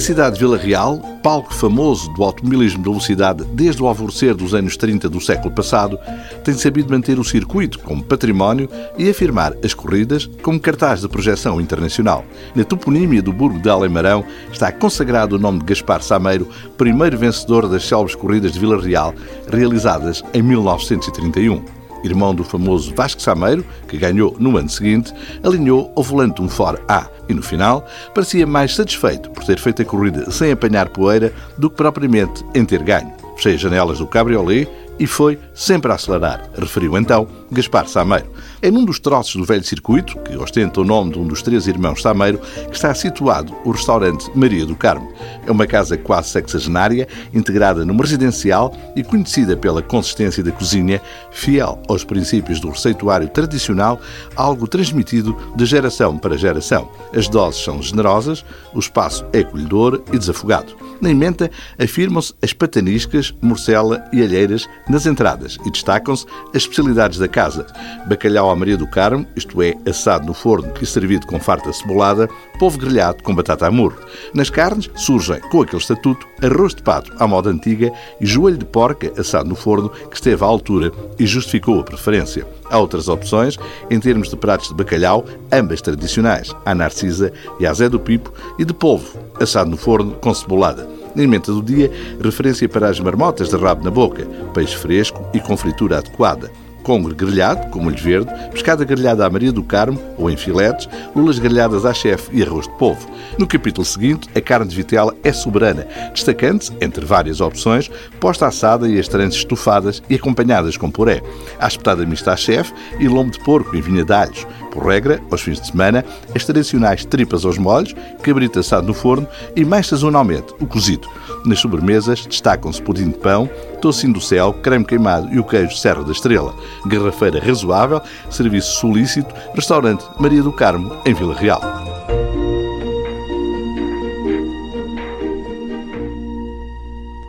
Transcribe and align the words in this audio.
cidade 0.00 0.36
de 0.36 0.40
Vila 0.40 0.56
Real, 0.56 0.98
palco 1.22 1.52
famoso 1.52 2.10
do 2.14 2.24
automobilismo 2.24 2.78
de 2.78 2.88
velocidade 2.88 3.44
desde 3.52 3.82
o 3.82 3.86
alvorecer 3.86 4.34
dos 4.34 4.54
anos 4.54 4.74
30 4.74 5.06
do 5.06 5.20
século 5.20 5.54
passado, 5.54 5.98
tem 6.42 6.54
sabido 6.54 6.90
manter 6.90 7.18
o 7.18 7.24
circuito 7.24 7.78
como 7.78 8.02
património 8.02 8.70
e 8.96 9.10
afirmar 9.10 9.54
as 9.62 9.74
corridas 9.74 10.30
como 10.42 10.58
cartaz 10.58 11.02
de 11.02 11.08
projeção 11.08 11.60
internacional. 11.60 12.24
Na 12.54 12.64
toponímia 12.64 13.20
do 13.20 13.34
Burgo 13.34 13.58
de 13.58 13.68
Alemarão 13.68 14.24
está 14.50 14.72
consagrado 14.72 15.36
o 15.36 15.38
nome 15.38 15.58
de 15.58 15.66
Gaspar 15.66 16.02
Sameiro, 16.02 16.48
primeiro 16.78 17.18
vencedor 17.18 17.68
das 17.68 17.86
célebres 17.86 18.14
corridas 18.14 18.52
de 18.52 18.60
Vila 18.60 18.80
Real, 18.80 19.14
realizadas 19.50 20.24
em 20.32 20.40
1931 20.40 21.81
irmão 22.04 22.34
do 22.34 22.44
famoso 22.44 22.94
Vasco 22.94 23.22
Sameiro, 23.22 23.64
que 23.88 23.96
ganhou 23.96 24.36
no 24.38 24.56
ano 24.56 24.68
seguinte, 24.68 25.12
alinhou 25.42 25.92
ao 25.96 26.02
volante 26.02 26.42
um 26.42 26.48
Ford 26.48 26.80
A 26.88 27.06
e, 27.28 27.34
no 27.34 27.42
final, 27.42 27.86
parecia 28.14 28.46
mais 28.46 28.74
satisfeito 28.74 29.30
por 29.30 29.44
ter 29.44 29.58
feito 29.58 29.82
a 29.82 29.84
corrida 29.84 30.30
sem 30.30 30.52
apanhar 30.52 30.88
poeira 30.88 31.32
do 31.56 31.70
que 31.70 31.76
propriamente 31.76 32.44
em 32.54 32.64
ter 32.64 32.82
ganho. 32.82 33.12
Fechei 33.36 33.54
as 33.54 33.60
janelas 33.60 33.98
do 33.98 34.06
cabriolé 34.06 34.66
e 34.98 35.06
foi 35.06 35.38
sempre 35.54 35.90
a 35.90 35.94
acelerar, 35.94 36.48
referiu 36.56 36.96
então 36.96 37.26
Gaspar 37.50 37.86
Sameiro. 37.86 38.26
É 38.60 38.70
num 38.70 38.84
dos 38.84 38.98
troços 38.98 39.36
do 39.36 39.44
velho 39.44 39.64
circuito, 39.64 40.18
que 40.20 40.36
ostenta 40.36 40.80
o 40.80 40.84
nome 40.84 41.12
de 41.12 41.18
um 41.18 41.26
dos 41.26 41.42
três 41.42 41.66
irmãos 41.66 42.02
Sameiro, 42.02 42.38
que 42.38 42.76
está 42.76 42.94
situado 42.94 43.54
o 43.64 43.70
restaurante 43.70 44.30
Maria 44.34 44.64
do 44.64 44.76
Carmo. 44.76 45.12
É 45.46 45.50
uma 45.50 45.66
casa 45.66 45.96
quase 45.96 46.30
sexagenária, 46.30 47.08
integrada 47.34 47.84
numa 47.84 48.02
residencial 48.02 48.74
e 48.94 49.02
conhecida 49.02 49.56
pela 49.56 49.82
consistência 49.82 50.42
da 50.42 50.52
cozinha, 50.52 51.00
fiel 51.30 51.80
aos 51.88 52.04
princípios 52.04 52.60
do 52.60 52.70
receituário 52.70 53.28
tradicional, 53.28 54.00
algo 54.36 54.66
transmitido 54.66 55.36
de 55.56 55.66
geração 55.66 56.16
para 56.16 56.38
geração. 56.38 56.88
As 57.14 57.28
doses 57.28 57.62
são 57.64 57.82
generosas, 57.82 58.44
o 58.72 58.78
espaço 58.78 59.24
é 59.32 59.40
acolhedor 59.40 60.02
e 60.12 60.18
desafogado. 60.18 60.74
Na 61.00 61.10
emenda 61.10 61.50
afirmam-se 61.78 62.32
as 62.40 62.52
pataniscas, 62.52 63.34
morcela 63.42 64.04
e 64.12 64.22
alheiras 64.22 64.68
nas 64.88 65.06
entradas 65.06 65.58
e 65.64 65.70
destacam-se 65.70 66.26
as 66.50 66.62
especialidades 66.62 67.18
da 67.18 67.28
casa. 67.28 67.66
Bacalhau 68.06 68.50
à 68.50 68.56
Maria 68.56 68.76
do 68.76 68.86
Carmo, 68.86 69.26
isto 69.36 69.60
é, 69.62 69.74
assado 69.88 70.26
no 70.26 70.34
forno 70.34 70.72
e 70.80 70.86
servido 70.86 71.26
com 71.26 71.38
farta 71.40 71.72
cebolada, 71.72 72.28
polvo 72.58 72.78
grelhado 72.78 73.22
com 73.22 73.34
batata 73.34 73.66
a 73.66 73.70
murro. 73.70 73.98
Nas 74.34 74.50
carnes 74.50 74.90
surgem, 74.94 75.40
com 75.50 75.62
aquele 75.62 75.80
estatuto, 75.80 76.26
arroz 76.42 76.74
de 76.74 76.82
pato 76.82 77.12
à 77.18 77.26
moda 77.26 77.50
antiga 77.50 77.92
e 78.20 78.26
joelho 78.26 78.58
de 78.58 78.64
porca 78.64 79.12
assado 79.18 79.48
no 79.48 79.54
forno 79.54 79.88
que 79.88 80.16
esteve 80.16 80.42
à 80.44 80.46
altura 80.46 80.92
e 81.18 81.26
justificou 81.26 81.80
a 81.80 81.84
preferência. 81.84 82.46
Há 82.70 82.78
outras 82.78 83.08
opções 83.08 83.58
em 83.90 84.00
termos 84.00 84.28
de 84.28 84.36
pratos 84.36 84.68
de 84.68 84.74
bacalhau, 84.74 85.24
ambas 85.52 85.82
tradicionais, 85.82 86.54
à 86.64 86.74
Narcisa 86.74 87.32
e 87.60 87.66
à 87.66 87.72
Zé 87.74 87.88
do 87.88 88.00
Pipo, 88.00 88.32
e 88.58 88.64
de 88.64 88.72
polvo, 88.72 89.18
assado 89.40 89.70
no 89.70 89.76
forno 89.76 90.12
com 90.14 90.32
cebolada. 90.32 90.91
Na 91.14 91.22
emenda 91.22 91.52
do 91.52 91.62
dia, 91.62 91.90
referência 92.20 92.68
para 92.68 92.88
as 92.88 92.98
marmotas 93.00 93.48
de 93.48 93.56
rabo 93.56 93.84
na 93.84 93.90
boca, 93.90 94.24
peixe 94.54 94.76
fresco 94.76 95.24
e 95.34 95.40
com 95.40 95.56
fritura 95.56 95.98
adequada 95.98 96.50
congre 96.82 97.14
grelhado, 97.14 97.68
com 97.70 97.80
molho 97.80 97.96
verde, 97.96 98.30
pescada 98.50 98.84
grelhada 98.84 99.24
à 99.24 99.30
Maria 99.30 99.52
do 99.52 99.62
Carmo, 99.62 100.00
ou 100.18 100.30
em 100.30 100.36
filetes, 100.36 100.88
lulas 101.14 101.38
grelhadas 101.38 101.86
à 101.86 101.94
chefe 101.94 102.36
e 102.36 102.42
arroz 102.42 102.66
de 102.66 102.74
polvo. 102.74 103.08
No 103.38 103.46
capítulo 103.46 103.84
seguinte, 103.84 104.28
a 104.34 104.40
carne 104.40 104.68
de 104.68 104.76
vitela 104.76 105.14
é 105.22 105.32
soberana, 105.32 105.86
destacando-se, 106.12 106.72
entre 106.80 107.04
várias 107.04 107.40
opções, 107.40 107.90
posta 108.20 108.46
assada 108.46 108.88
e 108.88 108.98
as 108.98 109.08
tranças 109.08 109.36
estufadas 109.36 110.02
e 110.08 110.16
acompanhadas 110.16 110.76
com 110.76 110.90
puré. 110.90 111.22
A 111.58 111.66
espetada 111.66 112.04
mista 112.04 112.32
à 112.32 112.36
chefe 112.36 112.72
e 112.98 113.08
lombo 113.08 113.30
de 113.30 113.40
porco 113.40 113.74
em 113.76 113.80
vinha 113.80 114.04
de 114.04 114.12
alhos. 114.12 114.46
Por 114.72 114.86
regra, 114.86 115.20
aos 115.30 115.42
fins 115.42 115.60
de 115.60 115.66
semana, 115.66 116.02
as 116.34 116.44
tradicionais 116.46 117.04
tripas 117.04 117.44
aos 117.44 117.58
molhos, 117.58 117.94
cabrito 118.22 118.58
assado 118.58 118.86
no 118.86 118.94
forno 118.94 119.28
e, 119.54 119.66
mais 119.66 119.86
sazonalmente, 119.86 120.54
o 120.58 120.66
cozido. 120.66 121.06
Nas 121.44 121.60
sobremesas 121.60 122.24
destacam-se 122.24 122.80
pudim 122.80 123.10
de 123.10 123.18
pão, 123.18 123.48
tocinho 123.82 124.14
do 124.14 124.20
céu, 124.20 124.54
creme 124.54 124.86
queimado 124.86 125.28
e 125.30 125.38
o 125.38 125.44
queijo 125.44 125.76
Serra 125.76 126.02
da 126.02 126.12
Estrela. 126.12 126.54
Garrafeira 126.86 127.38
razoável, 127.38 128.00
serviço 128.30 128.80
solícito, 128.80 129.34
restaurante 129.54 130.04
Maria 130.18 130.42
do 130.42 130.52
Carmo, 130.52 130.96
em 131.04 131.12
Vila 131.12 131.34
Real. 131.34 131.81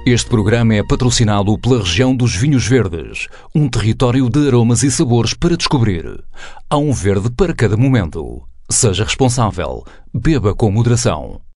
Este 0.05 0.29
programa 0.29 0.75
é 0.75 0.83
patrocinado 0.83 1.57
pela 1.57 1.79
região 1.79 2.13
dos 2.13 2.35
Vinhos 2.35 2.67
Verdes, 2.67 3.29
um 3.55 3.69
território 3.69 4.29
de 4.29 4.47
aromas 4.47 4.83
e 4.83 4.91
sabores 4.91 5.33
para 5.33 5.55
descobrir. 5.55 6.21
Há 6.69 6.75
um 6.75 6.91
verde 6.91 7.31
para 7.31 7.53
cada 7.53 7.77
momento. 7.77 8.43
Seja 8.69 9.05
responsável. 9.05 9.85
Beba 10.13 10.53
com 10.53 10.69
moderação. 10.69 11.39